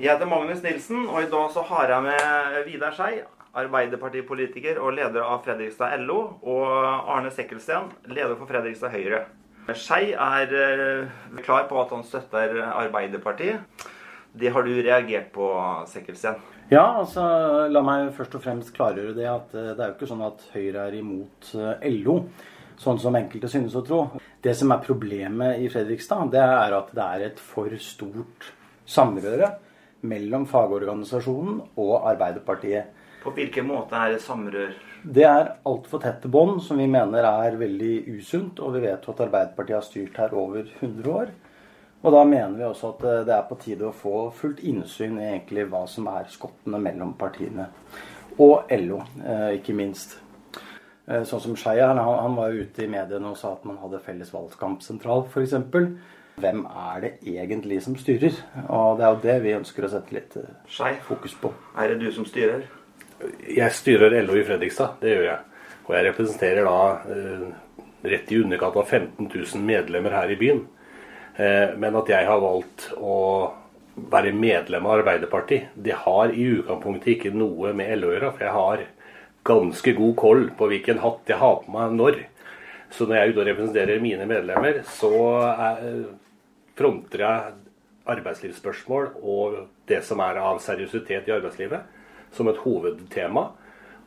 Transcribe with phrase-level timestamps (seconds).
[0.00, 3.18] Jeg heter Magnus Nilsen, og i dag så har jeg med Vidar Skei,
[3.60, 6.70] Arbeiderpartipolitiker og leder av Fredrikstad LO, og
[7.12, 9.18] Arne Sekkelsten, leder for Fredrikstad Høyre.
[9.76, 11.12] Skei er eh,
[11.44, 13.84] klar på at han støtter Arbeiderpartiet.
[14.32, 15.52] Det har du reagert på,
[15.92, 16.40] Sekkelsten?
[16.72, 20.12] Ja, altså la meg først og fremst klargjøre det at eh, det er jo ikke
[20.16, 22.22] sånn at Høyre er imot eh, LO,
[22.80, 24.04] sånn som enkelte synes å tro.
[24.40, 28.54] Det som er problemet i Fredrikstad, det er at det er et for stort
[28.88, 29.58] samrøre
[30.06, 32.96] mellom fagorganisasjonen og Arbeiderpartiet.
[33.20, 34.72] På hvilken måte er det samrør?
[35.00, 38.60] Det er altfor tette bånd, som vi mener er veldig usunt.
[38.60, 41.32] Og vi vet jo at Arbeiderpartiet har styrt her over 100 år.
[42.00, 45.28] Og da mener vi også at det er på tide å få fullt innsyn i
[45.34, 47.68] egentlig hva som er skottene mellom partiene.
[48.40, 50.16] Og LO, eh, ikke minst.
[51.06, 54.00] Eh, sånn som Skeia, han var jo ute i mediene og sa at man hadde
[54.04, 55.54] felles valgkampsentral, f.eks.
[56.40, 58.36] Hvem er det egentlig som styrer?
[58.68, 61.52] Og det er jo det vi ønsker å sette litt eh, fokus på.
[61.76, 62.66] er det du som styrer?
[63.44, 65.40] Jeg styrer LO i Fredrikstad, det gjør jeg.
[65.86, 66.80] Og jeg representerer da
[67.12, 67.48] eh,
[68.12, 70.62] rett i underkant av 15 000 medlemmer her i byen.
[71.36, 73.18] Eh, men at jeg har valgt å
[74.10, 78.32] være medlem av Arbeiderpartiet, det har i utgangspunktet ikke noe med LO å gjøre.
[78.36, 78.86] For jeg har
[79.50, 82.20] ganske god koll på hvilken hatt jeg har på meg når.
[82.90, 85.12] Så når jeg er ute og representerer mine medlemmer, så
[85.50, 85.84] er,
[86.80, 87.54] fronter jeg
[88.10, 89.56] arbeidslivsspørsmål og
[89.88, 91.98] det som er av seriøsitet i arbeidslivet
[92.34, 93.50] som et hovedtema.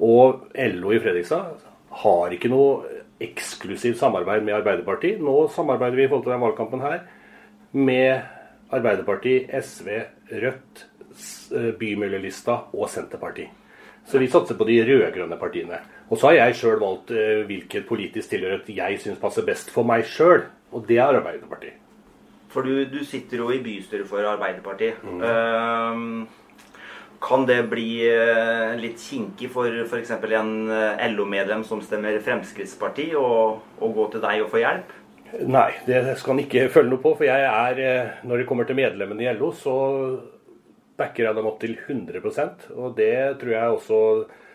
[0.03, 1.61] Og LO i Fredrikstad
[2.03, 5.21] har ikke noe eksklusivt samarbeid med Arbeiderpartiet.
[5.21, 7.03] Nå samarbeider vi i forhold til den valgkampen her
[7.73, 9.89] med Arbeiderpartiet, SV,
[10.41, 10.87] Rødt,
[11.79, 13.53] Bymiljølista og Senterpartiet.
[14.09, 15.77] Så vi satser på de rød-grønne partiene.
[16.09, 19.87] Og så har jeg sjøl valgt eh, hvilket politisk tilhørighet jeg syns passer best for
[19.87, 20.43] meg sjøl,
[20.75, 21.82] og det er Arbeiderpartiet.
[22.53, 25.01] For du, du sitter jo i bystyret for Arbeiderpartiet.
[25.03, 26.25] Mm.
[27.23, 30.11] kan det bli eh, litt kinkig for f.eks.
[30.11, 34.91] en eh, LO-medlem som stemmer Fremskrittspartiet, å gå til deg og få hjelp?
[35.49, 37.15] Nei, det skal han ikke følge noe på.
[37.17, 39.75] For jeg er, eh, når det kommer til medlemmene i LO, så
[40.99, 43.99] backer jeg dem opp til 100% Og det tror jeg også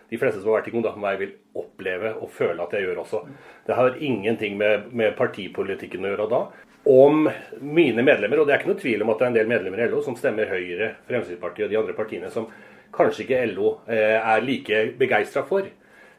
[0.09, 2.87] de fleste som har vært i kontakt med meg, vil oppleve og føle at jeg
[2.87, 3.25] gjør også.
[3.67, 6.41] Det har ingenting med, med partipolitikken å gjøre da.
[6.89, 7.27] Om
[7.61, 9.83] mine medlemmer, og det er ikke noe tvil om at det er en del medlemmer
[9.85, 12.47] i LO som stemmer Høyre, Fremskrittspartiet og de andre partiene som
[12.97, 15.69] kanskje ikke LO eh, er like begeistra for.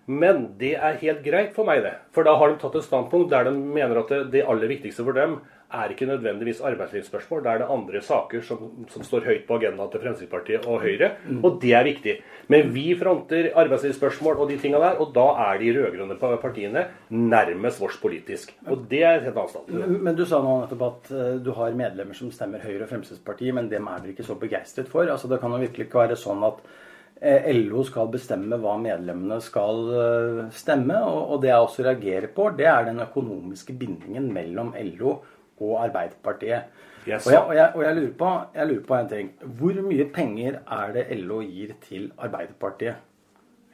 [0.10, 1.96] Men det er helt greit for meg, det.
[2.14, 5.18] For da har de tatt et standpunkt der de mener at det, aller viktigste for
[5.18, 7.44] dem er ikke nødvendigvis arbeidslivsspørsmål.
[7.46, 11.12] Da er det andre saker som, som står høyt på agendaen til Fremskrittspartiet og Høyre,
[11.44, 12.16] og det er viktig.
[12.50, 17.82] Men vi fronter arbeidslivsspørsmål og de tinga der, og da er de rød-grønne partiene nærmest
[17.82, 18.56] vårs politisk.
[18.66, 19.86] Og det er et helt annet standpunkt.
[19.86, 22.94] Men, men du sa nå nettopp at uh, du har medlemmer som stemmer Høyre og
[22.94, 25.06] Fremskrittspartiet, men dem er dere ikke så begeistret for.
[25.06, 26.62] Altså, Det kan jo virkelig ikke være sånn at
[27.22, 30.98] eh, LO skal bestemme hva medlemmene skal eh, stemme.
[31.06, 35.20] Og det jeg også reagerer på, det er den økonomiske bindingen mellom LO
[35.60, 36.70] og Arbeiderpartiet.
[37.08, 37.26] Yes.
[37.26, 39.32] Og, jeg, og, jeg, og jeg, lurer på, jeg lurer på en ting.
[39.60, 43.06] Hvor mye penger er det LO gir til Arbeiderpartiet?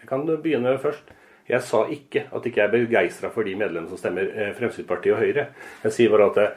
[0.02, 1.14] Jeg kan begynne først.
[1.46, 5.14] Jeg sa ikke at ikke jeg er begeistra for de medlemmene som stemmer eh, Fremskrittspartiet
[5.14, 5.50] og Høyre.
[5.84, 6.56] Jeg sier bare at eh,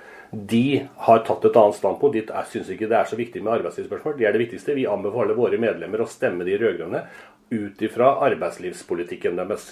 [0.52, 0.62] de
[1.06, 2.16] har tatt et annet standpunkt.
[2.16, 4.16] De syns ikke det er så viktig med arbeidslivsspørsmål.
[4.16, 4.76] Det er det viktigste.
[4.76, 7.04] Vi anbefaler våre medlemmer å stemme de rød-grønne
[7.52, 9.70] ut ifra arbeidslivspolitikken deres.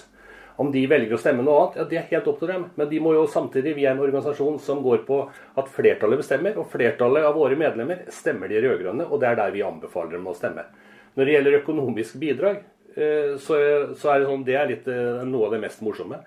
[0.57, 2.63] Om de velger å stemme noe annet, ja, det er helt opp til dem.
[2.79, 5.19] Men de må jo samtidig, vi er en organisasjon som går på
[5.61, 6.57] at flertallet bestemmer.
[6.57, 10.25] Og flertallet av våre medlemmer stemmer de rød-grønne, og det er der vi anbefaler dem
[10.29, 10.65] å stemme.
[11.17, 12.65] Når det gjelder økonomisk bidrag,
[12.97, 14.89] så, er det sånn, det er litt
[15.29, 16.23] noe av det mest morsomme.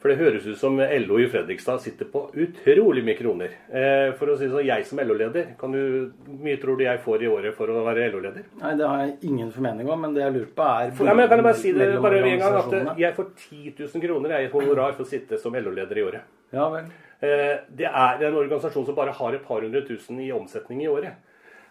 [0.00, 3.52] For det høres ut som LO i Fredrikstad sitter på utrolig mye kroner.
[3.68, 6.08] Eh, for å si det sånn, jeg som LO-leder, kan du,
[6.40, 8.46] mye tror du jeg får i året for å være LO-leder?
[8.62, 11.16] Nei, det har jeg ingen formening om, men det jeg lurer på er for, Nei,
[11.18, 14.36] men Kan jeg bare si det bare en gang at jeg får 10 000 kroner
[14.38, 16.36] jeg, i honorar for å sitte som LO-leder i året.
[16.56, 16.88] Ja vel.
[17.20, 20.88] Eh, det er en organisasjon som bare har et par hundre tusen i omsetning i
[20.88, 21.20] året.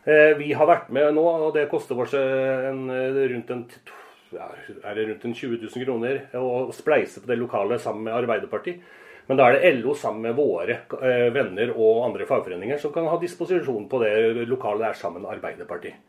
[0.06, 3.99] Eh, vi har vært med nå, og det koster oss en, rundt en ja,
[4.38, 8.84] er det rundt en 20 000 kroner å spleise på det lokale sammen med Arbeiderpartiet.
[9.30, 13.06] Men da er det LO sammen med våre eh, venner og andre fagforeninger som kan
[13.12, 16.00] ha disposisjon på det lokale der sammen med Arbeiderpartiet.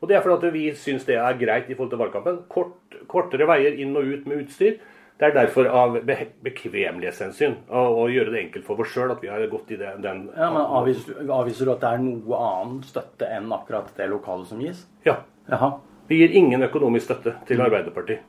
[0.00, 2.38] Og Det er fordi at vi syns det er greit i forhold til valgkampen.
[2.48, 4.78] Kort, kortere veier inn og ut med utstyr.
[5.20, 9.42] Det er derfor av bekvemmelighetshensyn å gjøre det enkelt for oss sjøl at vi har
[9.52, 13.28] gått i det, den Ja, men avviser, avviser, du at det er noe annen støtte
[13.28, 14.86] enn akkurat det lokale som gis?
[15.04, 15.18] Ja.
[15.52, 15.74] Jaha.
[16.10, 18.26] Vi gir ingen økonomisk støtte til Arbeiderpartiet.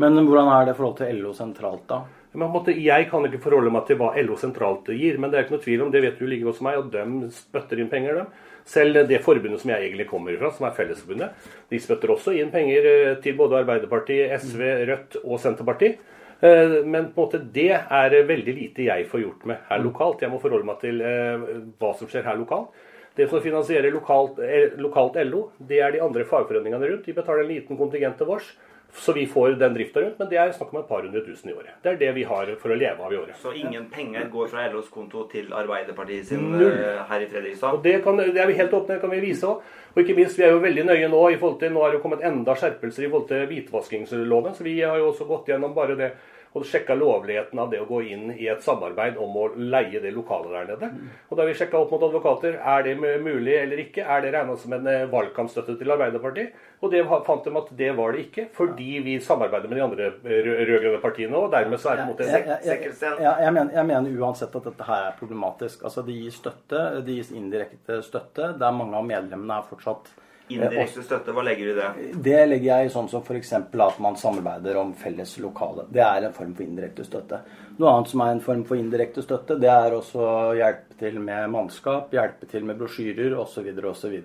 [0.00, 1.98] Men hvordan er det i forhold til LO sentralt, da?
[2.40, 5.56] Måte, Jeg kan ikke forholde meg til hva LO sentralt gir, men det er ikke
[5.58, 8.22] noe tvil om, det vet du like godt som meg, og de spytter inn penger,
[8.22, 8.46] de.
[8.70, 12.52] Selv det forbundet som jeg egentlig kommer fra, som er Fellesforbundet, de spytter også inn
[12.54, 16.00] penger eh, til både Arbeiderpartiet, SV, Rødt og Senterpartiet.
[16.40, 20.22] Eh, men på en måte det er veldig lite jeg får gjort med her lokalt.
[20.24, 21.48] Jeg må forholde meg til eh,
[21.82, 22.72] hva som skjer her lokalt.
[23.16, 24.38] Det som finansierer lokalt,
[24.78, 27.06] lokalt LO, det er de andre fagforeningene rundt.
[27.06, 28.52] De betaler en liten kontingent til vårs.
[28.92, 31.50] Så vi får den drifta rundt, men det er snakk om et par hundre tusen
[31.50, 31.76] i året.
[31.82, 33.36] Det er det vi har for å leve av i året.
[33.38, 36.74] Så ingen penger går fra LOs konto til Arbeiderpartiet sin Null.
[37.08, 37.78] her i Fredrikstad?
[37.78, 39.62] Og det, kan, det, er vi helt åpne, det kan vi vise òg.
[39.94, 42.00] Og ikke minst, vi er jo veldig nøye nå i forhold til Nå har det
[42.00, 45.74] jo kommet enda skjerpelser i forhold til hvitvaskingsloven, så vi har jo også gått gjennom
[45.74, 46.12] bare det
[46.50, 50.10] og sjekka lovligheten av det å gå inn i et samarbeid om å leie det
[50.14, 50.88] lokalet der nede.
[51.28, 52.56] Og da vi sjekka opp mot advokater.
[52.58, 54.02] Er det mulig eller ikke?
[54.02, 56.56] Er det regna som en eh, valgkampstøtte til Arbeiderpartiet?
[56.80, 60.08] Og det fant de at det var det ikke, fordi vi samarbeider med de andre
[60.24, 61.36] rød-grønne partiene.
[61.38, 64.66] Og dermed så er det på en måte jeg, jeg, jeg, jeg, mener, uansett at
[64.70, 65.84] dette her er problematisk.
[65.86, 70.10] Altså Det gis støtte, det gis indirekte støtte, der mange av medlemmene er fortsatt
[70.50, 72.12] Indirekte støtte, hva legger du i det?
[72.26, 73.52] Det legger jeg i sånn som f.eks.
[73.56, 75.86] at man samarbeider om felles lokale.
[75.92, 77.42] Det er en form for indirekte støtte.
[77.80, 80.24] Noe annet som er en form for indirekte støtte, det er også
[80.58, 83.70] hjelpe til med mannskap, hjelpe til med brosjyrer osv.
[83.88, 84.16] osv.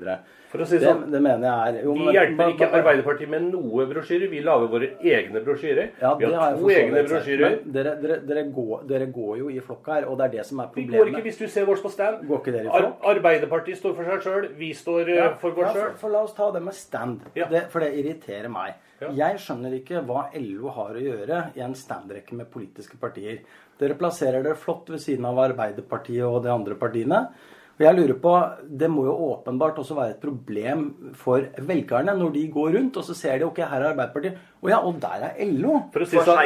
[0.51, 3.47] For å si sånn, det, det mener jeg er jo, Vi hjelper ikke Arbeiderpartiet med
[3.47, 4.29] noe brosjyrer.
[4.31, 5.93] Vi lager våre egne brosjyrer.
[6.01, 7.57] Ja, vi har to egne brosjyrer.
[7.77, 10.59] Dere, dere, dere, går, dere, går, jo i flokk her, og det er det som
[10.63, 10.95] er problemet.
[10.95, 12.23] Vi går ikke hvis du ser vårs på stand.
[12.27, 12.97] Går ikke dere i flokk?
[12.99, 15.85] Ar Arbeiderpartiet står for seg sjøl, vi står ja, eh, for oss sjøl.
[15.85, 18.75] Ja, for, la oss ta det med stand, det, for det irriterer meg.
[18.95, 23.41] Jeg skjønner ikke hva LO har å gjøre i en standrekke med politiske partier.
[23.79, 27.25] Dere plasserer dere flott ved siden av Arbeiderpartiet og de andre partiene.
[27.75, 28.33] Og jeg lurer på,
[28.79, 33.03] Det må jo åpenbart også være et problem for velgerne når de går rundt og
[33.03, 34.33] så ser de ok, her er Arbeiderpartiet.
[34.61, 35.79] og ja, og der er LO.
[35.91, 36.37] For å si sånn,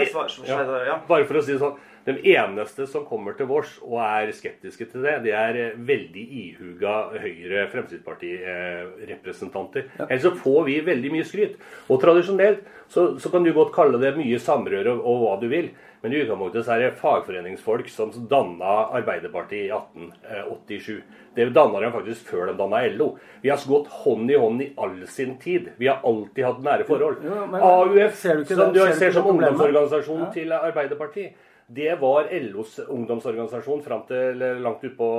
[0.47, 4.31] ja, bare for å si det sånn, Den eneste som kommer til vårs og er
[4.33, 9.83] skeptiske til det, det er eh, veldig ihuga Høyre Fremskrittsparti-representanter.
[9.99, 10.05] Ja.
[10.07, 11.55] Ellers så får vi veldig mye skryt.
[11.89, 12.59] Og tradisjonelt
[12.89, 15.69] så, så kan du godt kalle det mye samrøre og, og hva du vil.
[16.01, 21.01] Men i utgangspunktet så er det fagforeningsfolk som danna Arbeiderpartiet i 1887.
[21.36, 23.10] Det danna de faktisk før de danna LO.
[23.44, 25.69] Vi har gått hånd i hånd i all sin tid.
[25.78, 27.19] Vi har alltid hatt nære forhold.
[27.25, 30.31] Jo, men, AUF, som du ser, ser som ungdomsorganisasjon ja.
[30.36, 35.10] til Arbeiderpartiet, det var LOs ungdomsorganisasjon fram til langt ut på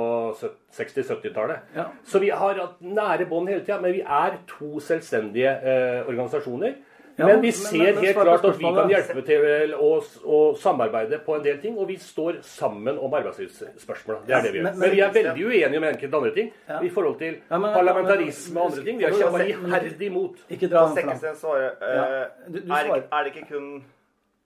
[0.75, 1.69] 60-70-tallet.
[1.77, 1.85] Ja.
[2.03, 3.77] Så vi har hatt nære bånd hele tida.
[3.79, 6.75] Men vi er to selvstendige eh, organisasjoner.
[7.17, 9.91] Ja, men vi ser men, men, helt klart at vi kan hjelpe til å,
[10.23, 11.77] å, samarbeide på en del ting.
[11.77, 14.21] Og vi står sammen om arbeidslivsspørsmål.
[14.27, 14.67] Det er det vi gjør.
[14.69, 16.81] Men, men vi er veldig uenige om enkelte andre ting ja.
[16.81, 19.01] i forhold til parlamentarisme og andre ting.
[19.01, 20.45] Vi har kjempa iherdig imot.
[20.49, 21.49] Ikke dra den fram.
[21.81, 23.73] Er, er det ikke kun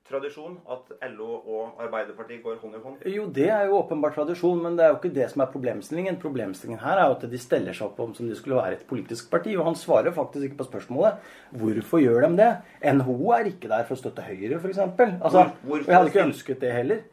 [0.05, 3.05] tradisjon at LO og Arbeiderpartiet går hånd i hånd?
[3.09, 6.19] Jo, det er jo åpenbart tradisjon, men det er jo ikke det som er problemstillingen.
[6.21, 8.85] Problemstillingen her er jo at de steller seg opp om som de skulle være et
[8.89, 9.55] politisk parti.
[9.57, 11.25] Og han svarer faktisk ikke på spørsmålet.
[11.57, 12.51] Hvorfor gjør de det?
[12.99, 14.83] NHO er ikke der for å støtte Høyre, f.eks.
[14.85, 17.03] Altså, og jeg hadde ikke ønsket det heller.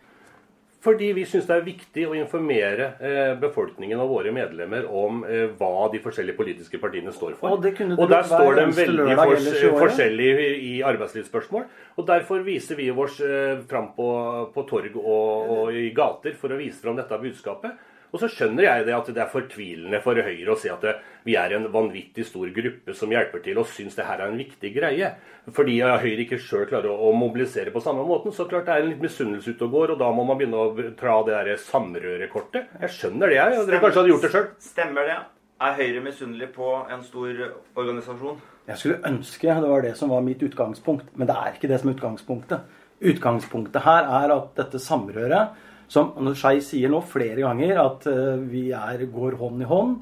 [0.82, 5.44] Fordi vi syns det er viktig å informere eh, befolkningen og våre medlemmer om eh,
[5.58, 7.55] hva de forskjellige politiske partiene står for.
[7.55, 9.46] Og, og der står de veldig fors
[9.76, 11.69] forskjellig i arbeidslivsspørsmål.
[12.02, 14.08] Og derfor viser vi oss eh, fram på,
[14.55, 17.78] på torg og, og, i gater for å vise fram dette budskapet.
[18.12, 20.93] Og så skjønner jeg det at det er fortvilende for Høyre å se at det,
[21.25, 24.41] vi er en vanvittig stor gruppe som hjelper til og syns det her er en
[24.41, 25.09] viktig greie.
[25.56, 28.35] Fordi Høyre ikke sjøl klarer å, å, mobilisere på samme måten.
[28.37, 30.61] Så klart det er en litt misunnelse ute og går, og da må man begynne
[30.61, 32.76] å tra det der samrørekortet.
[32.85, 33.64] Jeg skjønner det, jeg.
[33.71, 34.49] Dere kanskje hadde gjort det sjøl.
[34.69, 35.19] Stemmer det.
[35.62, 37.42] Er Høyre misunnelig på en stor
[37.81, 38.40] organisasjon?
[38.69, 41.81] Jeg skulle ønske det var det som var mitt utgangspunkt, men det er ikke det
[41.81, 42.81] som er utgangspunktet.
[43.02, 48.70] Utgangspunktet her er at dette samrøret som Skei sier nå flere ganger, at eh, vi
[48.76, 49.99] er, går hånd i hånd.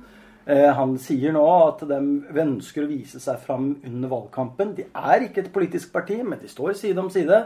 [0.51, 1.99] Eh, han sier nå at de
[2.45, 4.77] ønsker å vise seg fram under valgkampen.
[4.79, 7.43] De er ikke et politisk parti, men de står side om side.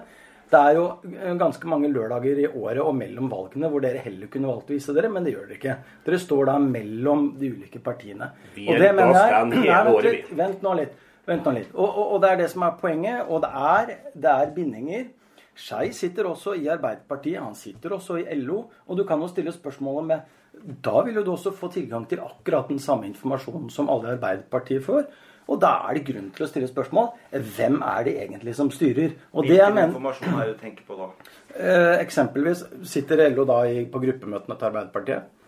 [0.53, 4.31] Det er jo eh, ganske mange lørdager i året og mellom valgene hvor dere heller
[4.33, 5.79] kunne valgt å vise dere, men det gjør dere ikke.
[6.05, 8.31] Dere står da mellom de ulike partiene.
[8.55, 11.03] Vi er og det mener jeg vent, litt, vent nå litt.
[11.25, 11.73] Vent nå litt.
[11.73, 13.25] Og, og, og, det er det som er poenget.
[13.25, 15.07] Og det er, det er bindinger
[15.55, 18.65] Skei sitter også i Arbeiderpartiet, han sitter også i LO.
[18.89, 20.41] Og du kan jo stille spørsmålet med
[20.85, 24.85] Da vil du også få tilgang til akkurat den samme informasjonen som alle i Arbeiderpartiet
[24.85, 25.07] får.
[25.51, 27.11] Og da er det grunn til å stille spørsmål
[27.57, 29.17] hvem er det egentlig som styrer.
[29.35, 31.09] Og Hvilken informasjon er det du tenker på da?
[31.55, 35.44] Eh, eksempelvis sitter LO da i, på gruppemøtene til Arbeiderpartiet.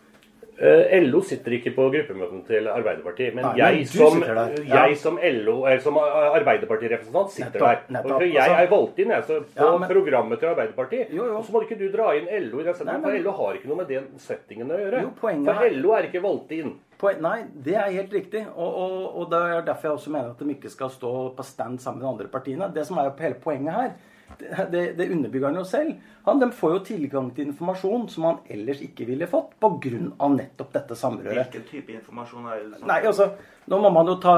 [0.59, 4.23] Eh, LO sitter ikke på gruppemøtene til Arbeiderpartiet, men Nei, men jeg, du som.
[4.23, 4.87] Ja.
[4.87, 7.93] jeg som, LO, som Arbeiderpartirepresentant sitter Nettopp, der.
[7.97, 8.23] nettopp.
[8.23, 11.11] Jeg Altså- er valgt inn jeg, på Ja, men- programmet til Arbeiderpartiet.
[11.13, 11.37] Jo, jo.
[11.37, 13.55] Og så må ikke du dra inn LO i den settingen, men- for LO har
[13.55, 15.03] ikke noe med den settingen å gjøre.
[15.03, 16.73] Jo, poenget for LO er ikke valgt inn.
[16.99, 18.47] Poen- Nei, det er helt riktig.
[18.57, 21.45] Og, og, og det er derfor jeg også mener at de ikke skal stå på
[21.45, 22.73] stand sammen med de andre partiene.
[22.73, 23.91] Det som er hele poenget her,
[24.39, 25.93] det, det, underbygger han jo selv.
[26.27, 30.29] Han, de får jo tilgang til informasjon som han ellers ikke ville fått pga.
[30.33, 31.53] nettopp dette samrøret.
[31.53, 32.81] Hvilken type informasjon er det?
[32.87, 33.31] Nei, altså,
[33.67, 34.35] Nå må man jo ta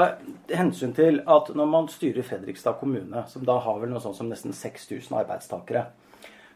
[0.56, 4.30] hensyn til at når man styrer Fredrikstad kommune, som da har vel noe sånt som
[4.30, 5.82] nesten 6000 arbeidstakere,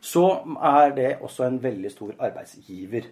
[0.00, 0.24] så
[0.56, 3.10] er det også en veldig stor arbeidsgiver.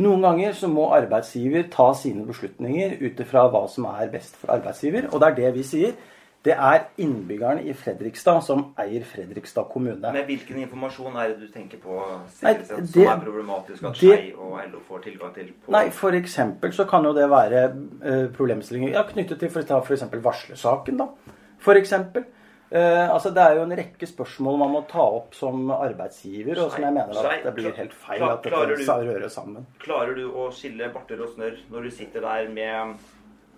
[0.00, 4.52] Noen ganger så må arbeidsgiver ta sine beslutninger ut ifra hva som er best for
[4.54, 5.96] arbeidsgiver, og det er det vi sier.
[6.42, 10.12] Det er innbyggerne i Fredrikstad som eier Fredrikstad kommune.
[10.12, 11.98] Men hvilken informasjon er det du tenker på
[12.42, 15.52] Nei, det- som er problematisk at det- Skei og LO får tilgang til?
[15.66, 17.64] På, Nei, eksempel så kan jo det være
[18.04, 19.50] uh, problemstillinger ja, knyttet til
[19.94, 21.08] eksempel varslersaken, da.
[21.58, 22.24] For eksempel.
[22.72, 26.70] Eh, altså Det er jo en rekke spørsmål man må ta opp som arbeidsgiver, og
[26.70, 29.66] som jeg mener at det blir helt feil at dette rører sammen.
[29.82, 32.94] Klarer du å skille barter og snørr når du sitter der med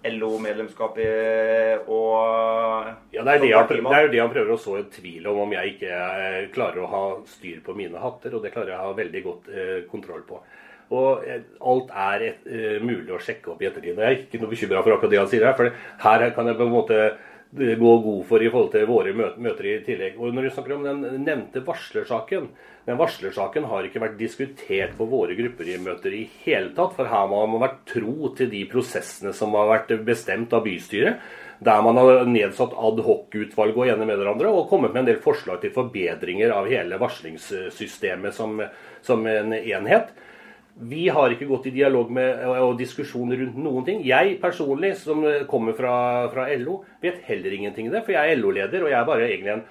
[0.05, 4.59] LO-medlemskap i- og Ja, det er, det, han, det er jo det han prøver å
[4.61, 8.35] så en tvil om, om jeg ikke eh, klarer å ha styr på mine hatter.
[8.35, 10.41] Og det klarer jeg å ha veldig godt eh, kontroll på.
[10.93, 13.97] Og eh, alt er et, eh, mulig å sjekke opp i ettertid.
[13.97, 15.57] Jeg er ikke noe bekymra for akkurat det han sier her.
[15.59, 15.71] For
[16.07, 16.99] her kan jeg på en måte
[17.53, 20.17] gå god for i forhold til våre møter i tillegg.
[20.17, 22.49] Og når du snakker om den nevnte varslersaken
[22.83, 26.97] Den varslersaken har ikke vært diskutert på våre grupper i møter i hele tatt.
[26.97, 31.23] For her har man vært tro til de prosessene som har vært bestemt av bystyret
[31.63, 35.61] der man har nedsatt adhocutvalg og ene med hverandre, og kommet med en del forslag
[35.63, 38.59] til forbedringer av hele varslingssystemet som,
[39.07, 40.11] som en enhet.
[40.75, 44.01] Vi har ikke gått i dialog med og diskusjon rundt noen ting.
[44.09, 45.95] Jeg personlig, som kommer fra,
[46.33, 49.29] fra LO, vet heller ingenting om det, for jeg er LO-leder, og jeg er bare
[49.29, 49.67] egentlig en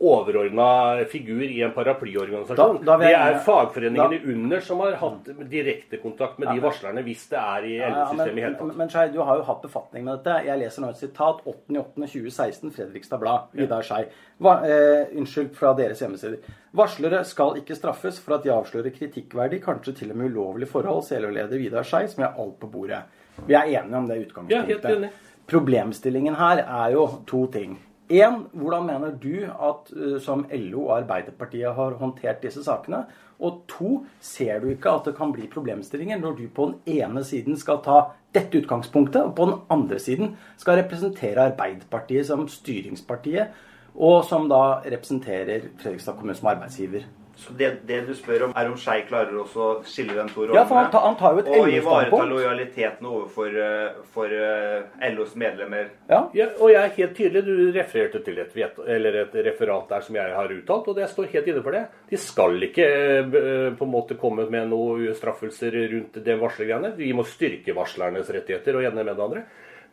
[0.00, 2.56] overordna figur i en paraplyorganisasjon.
[2.56, 7.02] Da- da vil det er fagforeningene under som har hatt direkte kontakt med de varslerne
[7.04, 8.76] hvis det er i Ja, LO-systemet i men, hele tatt.
[8.76, 10.44] men Skei, du har jo hatt befatning med dette.
[10.46, 13.40] Jeg leser nå et sitat 8.8.2016, Fredrikstad Blad.
[13.54, 14.04] Vidar Skei.
[14.04, 16.38] Eh, unnskyld, fra deres hjemmesider.
[16.74, 21.04] Varslere skal ikke straffes for at de avslører kritikkverdig, kanskje til og med ulovlig forhold,
[21.04, 23.02] sier LO-leder Vidar Skei, som gjør alt på bordet.
[23.46, 24.84] Vi er enige om det Ja, utgangspunktet.
[24.96, 25.10] enig.
[25.46, 27.78] Problemstillingen her er jo to ting.
[28.12, 33.04] En, hvordan mener du at uh, som LO og Arbeiderpartiet har håndtert disse sakene?
[33.40, 37.24] Og to, ser du ikke at det kan bli problemstillinger når du på den ene
[37.24, 38.00] siden skal ta
[38.34, 43.54] dette utgangspunktet, og på den andre siden skal representere Arbeiderpartiet som styringspartiet,
[43.94, 47.06] og som da representerer Fredrikstad kommune som arbeidsgiver?
[47.36, 50.44] Så det, det du spør om, er om Skei klarer også å skille de to
[50.44, 50.54] rollene?
[50.60, 55.08] Ja, for han tar- han tar jo et Og ivareta lojaliteten overfor eh, for uh,
[55.16, 55.88] LOs medlemmer.
[56.08, 57.42] Ja, Ja, og jeg er helt tydelig.
[57.44, 61.08] Du refererte til et, vet, eller et referat der som jeg har uttalt, og jeg
[61.10, 61.84] står helt inne for det.
[62.10, 66.94] De skal ikke eh, eh, på en måte komme med noen straffelser rundt det varslergreiene.
[66.96, 69.44] Vi må styrke varslernes rettigheter og ene med det andre.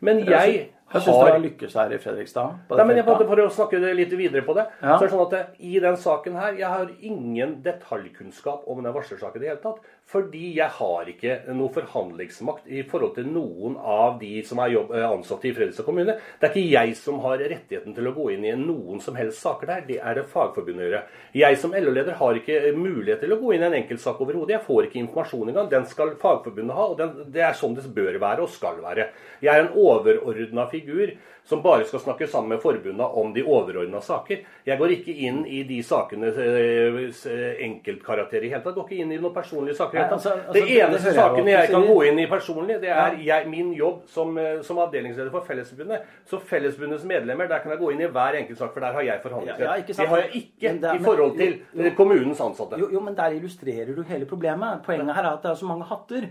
[0.02, 2.56] Men jeg jeg syns det har lykkes her i Fredrikstad.
[2.68, 3.06] Nei, men jeg.
[3.06, 4.66] For å snakke litt videre på det.
[4.82, 4.98] Ja.
[4.98, 8.92] så er det sånn at I den saken her Jeg har ingen detaljkunnskap om den
[8.92, 9.80] varslersaken i det hele tatt.
[10.12, 15.06] Fordi jeg har ikke noe forhandlingsmakt i forhold til noen av de som er eh,
[15.08, 16.18] ansatte i Fredrikstad kommune.
[16.40, 19.40] Det er ikke jeg som har rettigheten til å gå inn i noen som helst
[19.40, 19.86] saker der.
[19.88, 21.02] Det er det fagforbundet å gjøre.
[21.40, 24.58] Jeg som LO-leder har ikke mulighet til å gå inn i en enkeltsak overhodet.
[24.58, 25.70] Jeg får ikke informasjon engang.
[25.72, 29.08] Den skal fagforbundet ha, og den, det er sånn det bør være og skal være.
[29.40, 31.14] Jeg er en overordna figur
[31.48, 34.44] som bare skal snakke sammen med forbundene om de overordna saker.
[34.68, 37.26] Jeg går ikke inn i de sakene enkeltkarakterer s-
[37.64, 38.76] enkeltkarakter i hele tatt.
[38.76, 39.91] Jeg går ikke inn i noen personlige saker.
[39.92, 43.16] Nei, altså- altså, det eneste jeg saken jeg kan gå inn i personlig, det er
[43.24, 46.00] jeg, min jobb som, eh, som avdelingsleder for Fellesforbundet.
[46.26, 49.00] Så Fellesforbundets medlemmer, der kan jeg gå inn i hver enkelt sak, for der har
[49.02, 49.60] jeg forhandlingsrett.
[49.60, 52.78] Ja, ja, det har jeg ikke er- i forhold til jo, kommunens ansatte.
[52.78, 54.82] Jo, jo, men der illustrerer du hele problemet.
[54.84, 56.28] Poenget her er at det er så mange hatter.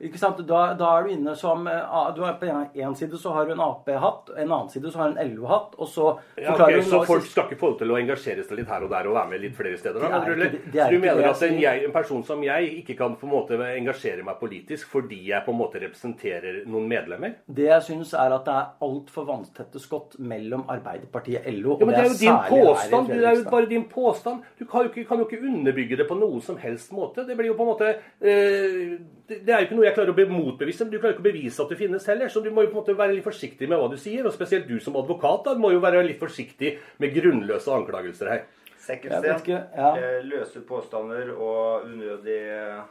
[0.00, 0.40] Ikke sant?
[0.46, 3.52] Da, da er du inne som eh, du er På en side så har du
[3.54, 6.82] en Ap-hatt, en annen side så har du en LO-hatt, og så Ja, okay, du
[6.90, 9.16] så folk skal ikke få lov til å engasjere seg litt her og der og
[9.16, 10.00] være med litt flere steder?
[10.00, 12.42] Da, Det er det- det er så du mener at en, jeg, en person som
[12.42, 16.66] jeg ikke kan på en måte engasjere meg politisk fordi jeg på en måte representerer
[16.66, 17.34] noen medlemmer?
[17.48, 21.76] Det jeg syns er at det er altfor vanntette skott mellom Arbeiderpartiet og LO.
[21.80, 23.08] Ja, men Det er jo din påstand.
[23.08, 24.42] Det er jo bare din påstand.
[24.58, 27.26] Du kan jo, ikke, kan jo ikke underbygge det på noen som helst måte.
[27.26, 30.12] Det blir jo på en måte eh, det, det er jo ikke noe jeg klarer
[30.12, 32.30] å be- motbevise, men du klarer ikke å bevise at det finnes heller.
[32.32, 34.26] Så du må jo på en måte være litt forsiktig med hva du sier.
[34.26, 38.44] Og spesielt du som advokat da, må jo være litt forsiktig med grunnløse anklagelser her.
[38.86, 39.50] Sekkelsten.
[39.50, 39.92] ja.
[39.98, 42.82] eh, Løse påstander og unødig eh,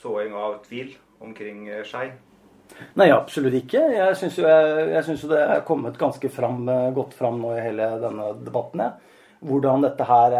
[0.00, 1.86] såing av tvil omkring seg?
[1.90, 2.10] Skei?
[2.94, 3.80] Nei, absolutt ikke.
[3.96, 6.62] Jeg syns jo, jo det er kommet ganske fram,
[6.94, 8.84] godt fram nå i hele denne debatten.
[8.86, 8.92] Ja.
[9.42, 10.36] Hvordan dette her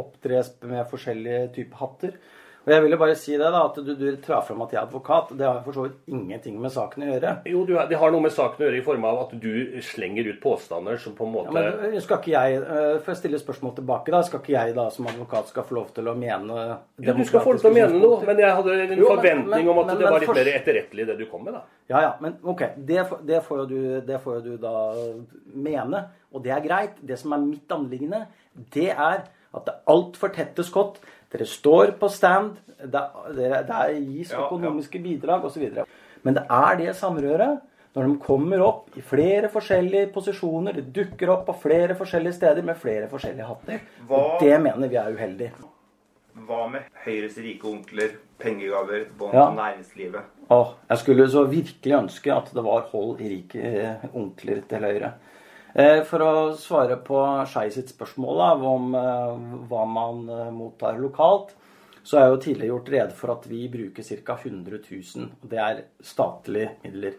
[0.00, 2.14] opptres med forskjellige typer hatter.
[2.62, 4.86] Og jeg ville bare si det da, at du, du traff fram at jeg er
[4.86, 5.32] advokat.
[5.38, 7.32] Det har for så vidt ingenting med saken å gjøre.
[7.50, 10.30] Jo, du, det har noe med saken å gjøre i form av at du slenger
[10.30, 13.42] ut påstander som på en måte ja, men skal ikke jeg, eh, For å stille
[13.42, 16.60] spørsmål tilbake, da, skal ikke jeg da som advokat skal få lov til å mene
[17.02, 19.50] Jo, du skal få lov til å mene noe, men jeg hadde en jo, forventning
[19.50, 21.64] men, men, om at men, det var litt mer etterrettelig det du kom med, da.
[21.90, 22.66] Ja, ja, men ok.
[22.78, 24.76] Det, det, får du, det får jo du da
[25.52, 26.98] mene, og det er greit.
[27.02, 28.28] Det som er mitt anliggende,
[28.72, 33.02] det er at det er altfor tette skott dere står på stand, det,
[33.68, 35.68] det gis økonomiske bidrag osv.
[36.22, 37.62] Men det er det samrøret
[37.92, 42.64] når de kommer opp i flere forskjellige posisjoner, de dukker opp på flere forskjellige steder
[42.64, 43.82] med flere forskjellige hatter.
[44.08, 45.50] Hva, og det mener vi er uheldig.
[46.48, 49.44] Hva med Høyres rike onkler, pengegaver, bånd ja.
[49.44, 50.30] til næringslivet?
[50.56, 54.88] Åh, jeg skulle så virkelig ønske at det var hold i rike eh, onkler til
[54.88, 55.12] Høyre.
[55.72, 59.36] Eh, for å svare på Skei sitt spørsmål da, om eh,
[59.70, 61.54] hva man eh, mottar lokalt,
[62.04, 64.36] så er jo tidligere gjort rede for at vi bruker ca.
[64.36, 65.30] 100 000.
[65.40, 67.16] og Det er statlige midler.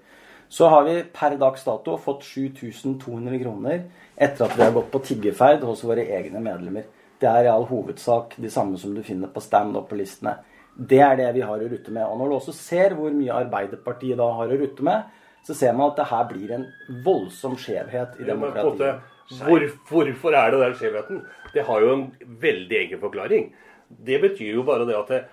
[0.54, 5.02] Så har vi per dags dato fått 7200 kroner etter at vi har gått på
[5.08, 6.86] tiggeferd hos våre egne medlemmer.
[7.18, 10.36] Det er i all hovedsak de samme som du finner på stand og på listene.
[10.74, 12.06] Det er det vi har å rutte med.
[12.06, 15.10] Og når du også ser hvor mye Arbeiderpartiet da har å rutte med,
[15.44, 16.66] så ser man at det her blir en
[17.06, 19.10] voldsom skjevhet i demokratiet.
[19.44, 21.22] Hvor, hvorfor er det den skjevheten?
[21.54, 22.04] Det har jo en
[22.42, 23.48] veldig enkel forklaring.
[23.88, 25.32] Det betyr jo bare det at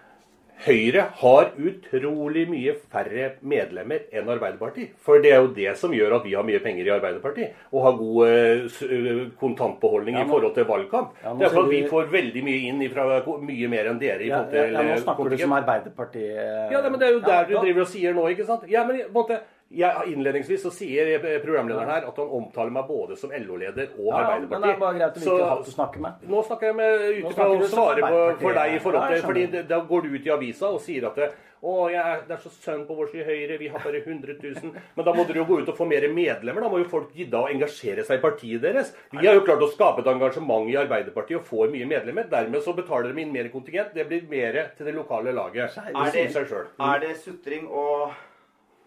[0.60, 4.90] Høyre har utrolig mye færre medlemmer enn Arbeiderpartiet.
[5.00, 7.62] For det er jo det som gjør at vi har mye penger i Arbeiderpartiet.
[7.72, 8.34] Og har god
[8.82, 11.14] uh, kontantbeholdning ja, nå, i forhold til valgkamp.
[11.22, 13.06] Ja, det er for at vi får veldig mye inn ifra
[13.40, 14.26] mye mer enn dere.
[14.26, 16.74] i forhold til ja, ja, Nå snakker du som Arbeiderpartiet.
[16.74, 18.68] Ja, men det er jo der du driver og sier nå, ikke sant?
[18.68, 19.40] Ja, men på en måte
[19.70, 21.12] jeg, innledningsvis så sier
[21.44, 24.50] programlederen her at han omtaler meg både som LO-leder og ja, Arbeiderpartiet.
[24.50, 26.24] Men det er bare greit å vite hvem du snakker med.
[26.32, 29.44] Nå snakker jeg med ut ifra å svare på, for deg i forhold til fordi
[29.70, 31.28] Da går du ut i avisa og sier at det,
[31.60, 34.72] å, jeg, det er så sønn på vår side Høyre, vi har bare 100 000.
[34.96, 36.64] Men da må dere jo gå ut og få mer medlemmer.
[36.64, 38.94] Da må jo folk gidde å engasjere seg i partiet deres.
[39.12, 42.26] Vi har jo klart å skape et engasjement i Arbeiderpartiet og får mye medlemmer.
[42.32, 43.92] Dermed så betaler de inn mer kontingent.
[43.94, 45.76] Det blir mer til det lokale laget.
[45.92, 46.74] Det sier seg.
[46.80, 48.16] Er det sutring og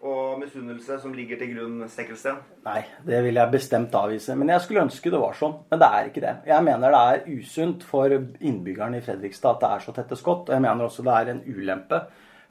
[0.04, 2.40] og misunnelse som ligger til grunn, Stekkelsten?
[2.66, 4.36] Nei, det vil jeg bestemt avvise.
[4.36, 5.54] Men jeg skulle ønske det var sånn.
[5.70, 6.34] Men det er ikke det.
[6.50, 10.48] Jeg mener det er usunt for innbyggerne i Fredrikstad at det er så tette skott.
[10.48, 12.02] Og jeg mener også det er en ulempe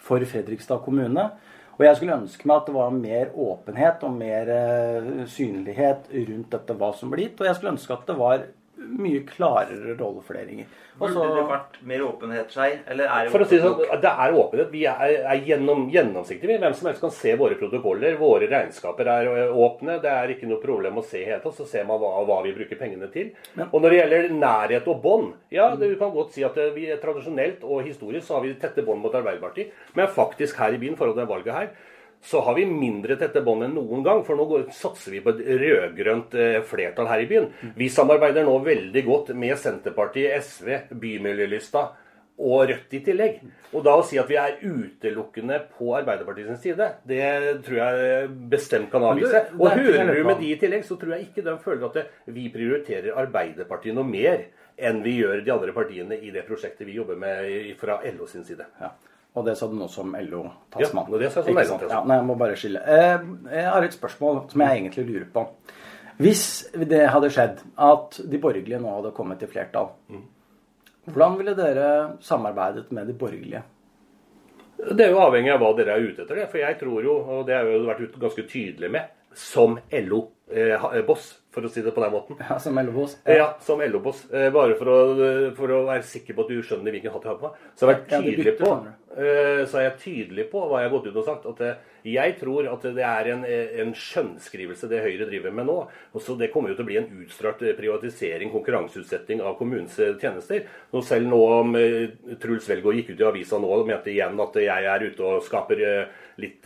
[0.02, 1.28] for Fredrikstad kommune.
[1.74, 6.52] Og jeg skulle ønske meg at det var mer åpenhet og mer uh, synlighet rundt
[6.54, 7.42] dette hva som blir gitt.
[7.42, 8.46] Og jeg skulle ønske at det var
[9.00, 10.72] mye klarere rollefordelinger.
[10.94, 14.36] Burde det vært mer åpenhet seg, eller er det For å si sånn, det er
[14.38, 14.70] åpenhet.
[14.74, 16.60] Vi er, er gjennom, gjennomsiktige.
[16.62, 18.18] Hvem som helst kan se våre protokoller.
[18.20, 19.98] Våre regnskaper er åpne.
[20.04, 21.48] Det er ikke noe problem å se helt.
[21.58, 23.32] Så ser man hva, hva vi bruker pengene til.
[23.58, 26.60] Men, og når det gjelder nærhet og bånd, ja, det, du kan godt si at
[26.78, 29.74] vi tradisjonelt og historisk så har vi tette bånd mot Arbeiderpartiet.
[29.98, 31.74] Men faktisk her i byen, forhold til valget her,
[32.24, 34.22] så har vi mindre tette bånd enn noen gang.
[34.28, 37.50] For nå går, satser vi på et rød-grønt eh, flertall her i byen.
[37.76, 41.84] Vi samarbeider nå veldig godt med Senterpartiet, SV, Bymiljølysta
[42.44, 43.44] og Rødt i tillegg.
[43.76, 47.28] Og da å si at vi er utelukkende på Arbeiderpartiets side, det
[47.68, 49.46] tror jeg bestemt kan avvise.
[49.60, 52.06] Og hører du med de i tillegg, så tror jeg ikke de føler at det,
[52.34, 56.98] vi prioriterer Arbeiderpartiet noe mer enn vi gjør de andre partiene i det prosjektet vi
[56.98, 58.66] jobber med fra LO sin side.
[58.82, 58.96] Ja.
[59.34, 61.10] Og det sa du nå som LO-talsmann.
[61.10, 62.84] Ja, det sa jeg som LO ja, nei, jeg må bare skille.
[62.86, 65.48] Eh, jeg har et spørsmål som jeg egentlig lurer på.
[66.22, 66.44] Hvis
[66.78, 69.90] det hadde skjedd at de borgerlige nå hadde kommet til flertall,
[71.10, 71.88] hvordan ville dere
[72.24, 73.64] samarbeidet med de borgerlige?
[74.84, 76.36] Det er jo avhengig av hva dere er ute etter.
[76.38, 79.78] det, For jeg tror jo, og det har jeg jo vært ganske tydelig med, som
[79.90, 82.40] LO-boss, eh, for å si det på den måten.
[82.42, 83.18] Ja, Som LO-boss?
[83.26, 83.38] Ja.
[83.38, 83.48] ja.
[83.62, 84.26] som LO-boss.
[84.34, 84.98] Eh, bare for å,
[85.58, 87.66] for å, være sikker på at du skjønner hvilken hatt jeg har på meg.
[87.78, 87.90] Så
[88.60, 88.72] på,
[89.14, 91.46] eh, så er jeg tydelig på hva jeg har gått ut og sagt.
[91.54, 91.62] At
[92.04, 95.78] jeg tror at det er en, en skjønnskrivelse det Høyre driver med nå.
[96.14, 100.66] Og så Det kommer jo til å bli en utstrakt privatisering, konkurranseutsetting av kommunens tjenester.
[100.92, 101.78] Og selv nå om
[102.42, 105.46] Truls Velgaard gikk ut i avisa nå og mente igjen at jeg er ute og
[105.46, 105.86] skaper
[106.42, 106.66] litt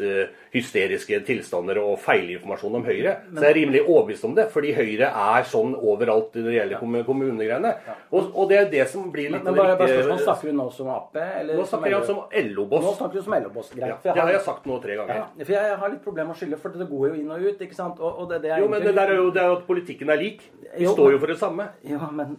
[0.54, 4.48] hysteriske tilstander og feilinformasjon om Høyre, så jeg er rimelig overbevist om det.
[4.54, 7.04] fordi Høyre er sånn overalt når det gjelder ja.
[7.08, 7.72] kommunegreiene.
[8.12, 10.68] Og, og, det er det som blir litt Men, bare, bare spørsmål, Snakker du nå
[10.76, 11.18] som Ap?
[11.22, 12.86] Eller nå snakker jeg som LO-boss.
[12.86, 14.06] Nå snakker du som LO-boss, greit.
[14.06, 15.24] Det har jeg sagt nå tre ganger.
[15.24, 17.48] Ja, for jeg har litt problemer med å skylde, for det går jo inn og
[17.48, 17.66] ut.
[17.68, 18.02] ikke sant?
[18.04, 20.14] Og, og det, det jo, men det, der er jo, det er jo at politikken
[20.14, 20.46] er lik.
[20.68, 21.72] Vi jo, står jo for det samme.
[21.88, 22.38] Ja, men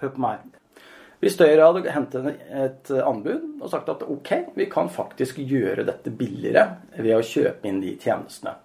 [0.00, 0.48] hør på meg.
[1.20, 6.12] Hvis Høyre hadde hentet et anbud og sagt at ok, vi kan faktisk gjøre dette
[6.16, 6.64] billigere
[6.96, 8.56] ved å kjøpe inn de tjenestene.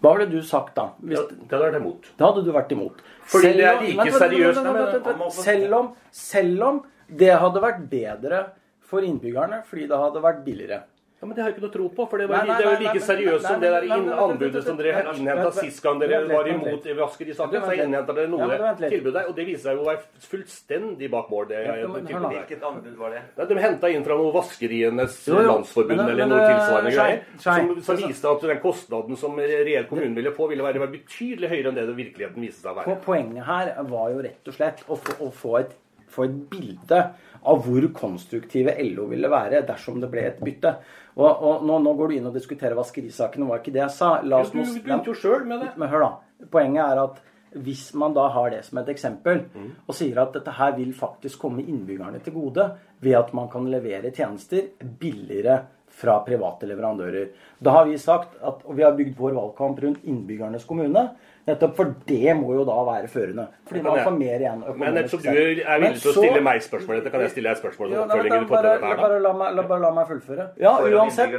[0.00, 0.86] Hva hadde du sagt da?
[1.02, 2.06] Hvis, Ja, det hadde vært imot.
[2.16, 3.02] da hadde du vært imot.
[3.30, 5.42] Fordi det er like seriøst-.
[5.44, 8.44] Selv om, selv om det hadde vært bedre
[8.80, 10.82] for innbyggerne fordi det hadde vært billigere.
[11.20, 12.04] Ja, Men det har jeg ikke noe tro på.
[12.08, 15.02] For det, var, nei, det er jo like seriøst som det der anbudet som dere
[15.12, 16.96] innhenta sist gang dere var imot vent.
[16.96, 17.66] vaskerisaken.
[17.66, 21.28] Så innhenta dere noe tilbud der, og det viser seg jo å være fullstendig bak
[21.28, 21.52] mål.
[21.52, 23.48] Hvilket anbud var det?
[23.52, 25.36] De henta inn fra noe Vaskerienes jo.
[25.44, 27.22] landsforbund eller noe eh, tilsvarende greier.
[27.44, 31.74] Som, som viste at den kostnaden som reell kommunen ville få, ville være betydelig høyere
[31.74, 32.96] enn det det virkeligheten viste seg å være.
[33.04, 35.76] Poenget her var jo rett og slett å få, et,
[36.08, 37.02] få et bilde
[37.40, 40.74] av hvor konstruktive LO ville være dersom det ble et bytte.
[41.16, 44.12] Og, og nå, nå går du inn og diskuterer vaskerisakene, var ikke det jeg sa.
[44.22, 45.72] La oss Du begynte jo sjøl med det.
[45.80, 46.46] Men hør, da.
[46.52, 47.18] Poenget er at
[47.50, 49.42] hvis man da har det som et eksempel,
[49.88, 52.68] og sier at dette her vil faktisk komme innbyggerne til gode
[53.02, 54.68] ved at man kan levere tjenester
[55.00, 55.58] billigere
[55.90, 57.32] fra private leverandører.
[57.58, 61.08] Da har vi sagt at, og vi har bygd vår valgkamp rundt innbyggernes kommune,
[61.50, 63.46] nettopp for det må jo da være førende.
[63.70, 66.96] Fordi man får mer igjen Men nettopp du er villig til å stille meg spørsmål
[67.00, 69.32] dette, kan jeg stille deg et spørsmål som Ja, nei, oppfølging bare, her, bare, la
[69.32, 70.46] meg, la, bare la meg fullføre.
[70.58, 71.36] Ja, uansett.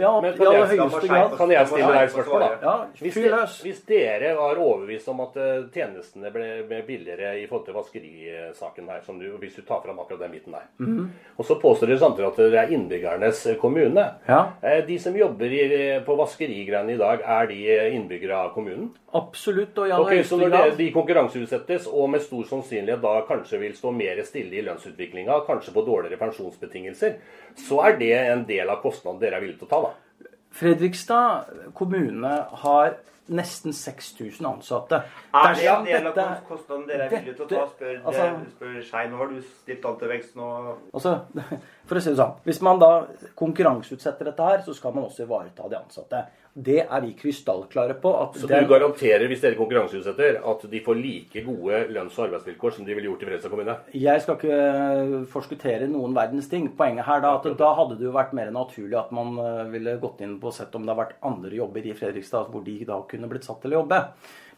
[0.00, 2.50] Ja, Men kan jeg- Kan jeg stille deg et spørsmål, da?
[2.62, 3.30] Ja, Hvis, de,
[3.64, 9.00] hvis dere var overbevist om at eh, tjenestene ble, billigere i forhold til vaskerisaken her,
[9.06, 11.10] som du, hvis du tar fram akkurat den biten der, Mhm.
[11.38, 14.46] og så påstår dere samtidig at det er innbyggernes eh, kommune Ja.
[14.62, 18.90] Eh, De som jobber i, på vaskerigreiene i dag, er de innbyggere av kommunen?
[19.14, 19.33] Absolutt,
[19.78, 20.70] og i aller okay, Så når grad.
[20.70, 25.40] det, de konkurranseutsettes, og med stor sannsynlighet da kanskje vil stå mer stille i lønnsutviklinga,
[25.46, 27.16] kanskje på dårligere pensjonsbetingelser,
[27.56, 30.30] så er det en del av kostnaden dere er villige til å ta, da.
[30.54, 31.44] Fredrikstad
[31.74, 32.94] kommune har
[33.26, 34.98] nesten 6000 ansatte.
[35.34, 37.66] Er det en del av dette- kostnaden dere er villige til å ta?
[37.72, 39.08] Spør, altså- spør Skei.
[39.08, 40.76] Nå har du stilt an til vekst nå.
[40.92, 41.14] Altså,
[41.86, 45.24] for å si det sånn, Hvis man da konkurranseutsetter dette her, så skal man også
[45.24, 46.26] ivareta de ansatte.
[46.54, 48.10] Det er vi krystallklare på.
[48.38, 52.72] Så den- du garanterer, hvis dere konkurranseutsetter, at de får like gode lønns- og arbeidsvilkår
[52.72, 53.76] som de ville gjort i Fredrikstad kommune?
[53.92, 56.68] Jeg skal ikke eh, forskuttere noen verdens ting.
[56.76, 59.98] Poenget her da, at da hadde det jo vært mer naturlig at man eh, ville
[59.98, 62.84] gått inn på og sett om det har vært andre jobber i Fredrikstad hvor de
[62.84, 64.04] da kunne blitt satt til å jobbe.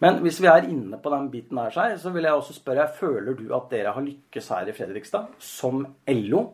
[0.03, 3.35] Men hvis vi er inne på den biten her, så vil jeg også spørre føler
[3.35, 6.51] du at dere har lykkes her i Fredrikstad som LO?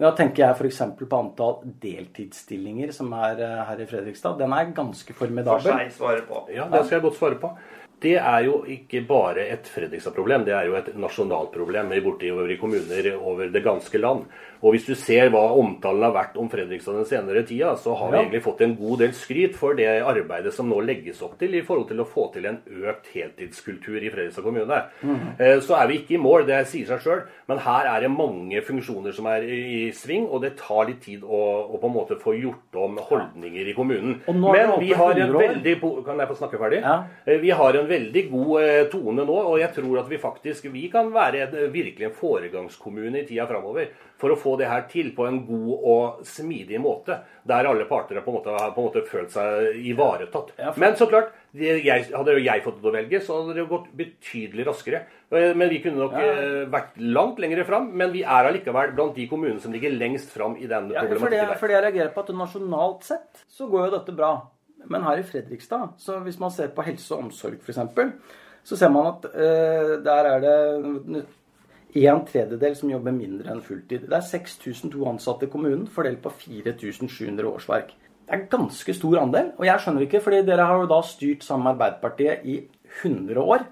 [0.00, 0.78] Da tenker jeg f.eks.
[0.96, 4.38] på antall deltidsstillinger som er eh, her i Fredrikstad.
[4.40, 5.28] Den er ganske For
[5.66, 6.46] seg svare på.
[6.54, 7.52] Ja, det skal jeg godt svare på.
[8.00, 12.56] Det er jo ikke bare et Fredrikstad-problem, det er jo et nasjonalt problem bortover i
[12.60, 14.24] kommuner over det ganske land.
[14.60, 18.10] Og hvis du ser hva omtalen har vært om Fredrikstad den senere tida, så har
[18.12, 21.56] vi egentlig fått en god del skryt for det arbeidet som nå legges opp til
[21.56, 22.58] i forhold til å få til en
[22.90, 24.82] økt heltidskultur i Fredrikstad kommune.
[25.00, 25.22] Mm.
[25.64, 28.60] Så er vi ikke i mål, det sier seg sjøl, men her er det mange
[28.66, 31.40] funksjoner som er i sving, og det tar litt tid å,
[31.72, 34.20] å på en måte få gjort om holdninger i kommunen.
[34.28, 36.82] Men vi har en veldig Kan jeg få snakke ferdig?
[36.84, 36.98] Ja.
[37.24, 40.68] Eh, Vi har en veldig god eh, tone nå, og jeg tror at vi faktisk
[40.72, 44.68] vi kan være en, eh, virkelig en foregangskommune i tida framover for å få det
[44.68, 47.16] her til på en god og smidig måte,
[47.48, 50.52] der alle parter har på en måte, på en måte følt seg ivaretatt.
[50.76, 53.70] Men så klart, jeg, hadde jo jeg fått det å velge, så hadde det jo
[53.72, 55.02] gått betydelig raskere.
[55.32, 56.66] Eh, Men vi kunne nok Ja.
[56.70, 60.56] vært langt lenger fram, men vi er allikevel blant de kommunene som ligger lengst fram
[60.56, 63.68] i den Ja, for det, problematikken for det jeg reagerer på at nasjonalt sett så
[63.70, 64.32] går jo dette bra.
[64.88, 67.78] Men her i Fredrikstad, så hvis man ser på helse og omsorg f.eks.,
[68.64, 71.24] så ser man at eh, der er det
[71.98, 74.06] en tredjedel som jobber mindre enn fulltid.
[74.06, 77.94] Det er 6002 ansatte i kommunen fordelt på 4700 årsverk.
[78.30, 79.52] Det er en ganske stor andel.
[79.58, 82.60] Og jeg skjønner ikke, fordi dere har jo da styrt sammen med Arbeiderpartiet i
[83.02, 83.64] 100 år.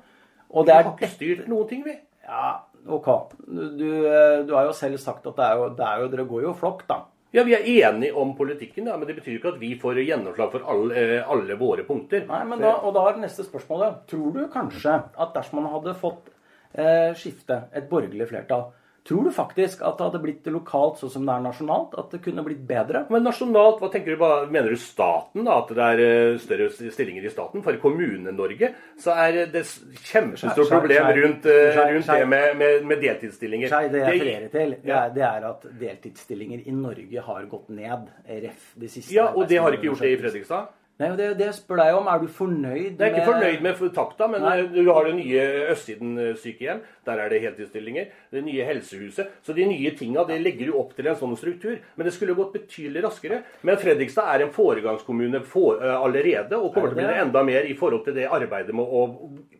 [0.51, 1.95] Og Vi det har er ikke styrt noen ting, vi.
[2.25, 3.09] Ja, ok.
[3.47, 6.27] Du, du, eh, har jo selv sagt at det er jo, det er jo Dere
[6.33, 7.03] går jo flokk, da.
[7.31, 10.53] Ja, Vi er enige om politikken, ja, men det betyr ikke at vi får gjennomslag
[10.55, 12.25] for alle, eh, alle våre punkter.
[12.27, 14.07] Nei, men da, og da er neste spørsmålet.
[14.09, 16.31] Tror du kanskje at dersom man hadde fått
[16.73, 18.71] eh, skifte, et borgerlig flertall,
[19.07, 21.95] tror du faktisk at det hadde blitt lokalt sånn som det er nasjonalt?
[22.01, 23.05] At det kunne blitt bedre?
[23.13, 25.59] Men nasjonalt, hva tenker du, hva, mener du staten, da?
[25.63, 27.65] At det er eh, større stillinger i staten?
[27.65, 33.05] For i Kommune-Norge så er det kjempestort problem rundt, eh, rundt det med, med, med
[33.05, 33.73] deltidsstillinger.
[33.73, 37.71] Skei, det jeg refererer til, det er, det er at deltidsstillinger i Norge har gått
[37.75, 38.11] ned.
[38.29, 38.73] Ref.
[38.77, 40.69] de siste Ja, og det har ikke gjort det i Fredrikstad.
[40.99, 42.09] Nei, det, det jeg spør deg om.
[42.11, 44.57] Er du fornøyd med Jeg er ikke fornøyd med takta, men Nei.
[44.73, 46.81] du har det nye Østsiden eh, sykehjem.
[47.07, 48.09] Der er det heltidsstillinger.
[48.35, 49.37] Det nye helsehuset.
[49.47, 51.77] Så de nye tinga det legger jo opp til en sånn struktur.
[51.95, 53.45] Men det skulle gått betydelig raskere.
[53.63, 57.23] Men Fredrikstad er en foregangskommune for, uh, allerede, og kommer Er til å bli det
[57.29, 59.05] enda mer i forhold til det arbeidet med å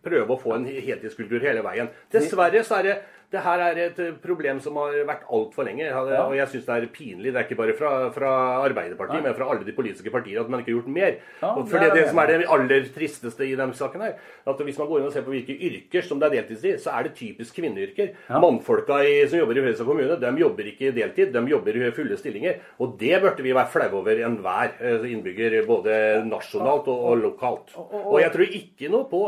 [0.03, 1.93] prøve å få en heltidskultur hele veien.
[2.11, 5.85] Dessverre så er det Det her er et eh, problem som har vært altfor lenge.
[5.93, 7.33] Og jeg syns det er pinlig.
[7.35, 8.31] Det er ikke bare fra, fra
[8.65, 11.19] Arbeiderpartiet, men fra alle de politiske partier at man ikke har gjort mer.
[11.51, 14.15] Og for det, det, som er det aller tristeste i denne saken her,
[14.49, 16.95] at hvis man går inn og ser på hvilke yrker som det er deltidstid, så
[16.97, 18.15] er det typisk kvinneyrker.
[18.33, 22.17] Mannfolka i, som jobber i Fredrikstad kommune, de jobber ikke deltid, de jobber i fulle
[22.21, 22.65] stillinger.
[22.81, 26.01] Og det burde vi være flaue over enhver eh, innbygger, både
[26.33, 27.77] nasjonalt og, og lokalt.
[27.77, 29.23] Og jeg tror ikke noe på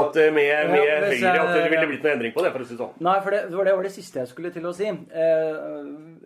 [0.00, 2.64] at eh, med, med ja, Høyre at det ville blitt noen endring på det, for
[2.64, 2.94] å si sånn.
[3.04, 4.88] Nei, for det, det, var det siste jeg skulle til å si.
[4.88, 5.76] Eh,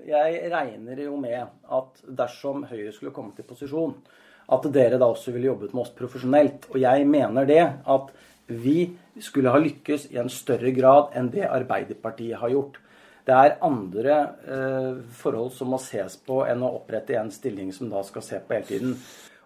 [0.07, 1.43] jeg regner jo med
[1.79, 3.97] at dersom Høyre skulle komme til posisjon,
[4.55, 6.71] at dere da også ville jobbet med oss profesjonelt.
[6.73, 8.15] Og jeg mener det at
[8.47, 8.79] vi
[9.19, 12.79] skulle ha lykkes i en større grad enn det Arbeiderpartiet har gjort.
[13.27, 17.91] Det er andre eh, forhold som må ses på enn å opprette en stilling som
[17.91, 18.95] da skal se på hele tiden.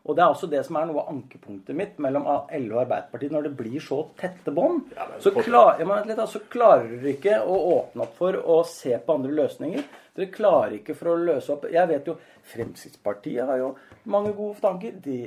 [0.08, 3.34] Og det er også det som er noe av ankepunktet mitt mellom LO og Arbeiderpartiet.
[3.34, 7.58] Når det blir så tette bånd, ja, så, klar, ja, så, klarer dere ikke å
[7.74, 9.84] åpne opp for å se på andre løsninger.
[10.16, 12.16] Dere klarer ikke for å løse opp Jeg vet jo
[12.50, 13.74] Fremskrittspartiet har jo
[14.10, 14.96] mange gode tanker.
[15.04, 15.20] De,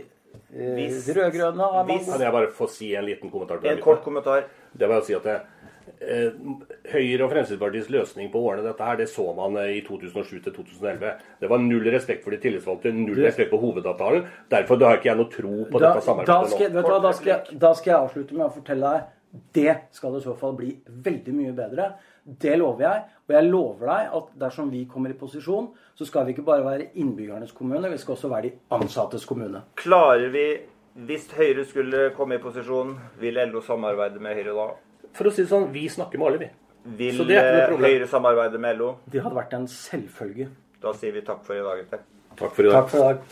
[0.51, 3.61] eh, de rød-grønne har mange gode Kan jeg bare få si en liten kommentar?
[3.63, 4.49] En kort kommentar.
[4.73, 5.72] Det var å si at det, Eh,
[6.03, 10.53] Høyre og Fremskrittspartiets løsning på årene dette her, det så man eh, i 2007 til
[10.55, 11.15] 2011.
[11.41, 14.29] Det var null respekt for de tillitsvalgte, null respekt for hovedavtalen.
[14.51, 17.01] Derfor har ikke jeg noe tro på da, dette samarbeidet da nå.
[17.03, 19.11] Da skal, jeg, da skal jeg avslutte med å fortelle deg
[19.53, 21.87] det skal i så fall bli veldig mye bedre.
[22.23, 23.05] Det lover jeg.
[23.25, 26.65] Og jeg lover deg at dersom vi kommer i posisjon, så skal vi ikke bare
[26.65, 29.63] være innbyggernes kommune, vi skal også være de ansattes kommune.
[29.81, 30.47] Klarer vi,
[31.07, 34.67] hvis Høyre skulle komme i posisjon, vil LO samarbeide med Høyre da?
[35.13, 36.49] For å si det sånn, vi snakker med alle, vi.
[36.99, 38.89] Vil eh, Høyre samarbeide med LO?
[39.11, 40.49] Det hadde vært en selvfølge.
[40.83, 41.85] Da sier vi takk for i dag.
[42.35, 42.75] Takk for i dag.
[42.75, 43.23] Takk for i dag.